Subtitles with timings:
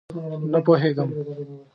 [0.51, 1.09] _نه پوهېږم.